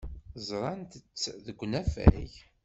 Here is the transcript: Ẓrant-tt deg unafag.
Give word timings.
Ẓrant-tt 0.47 1.25
deg 1.45 1.59
unafag. 1.65 2.31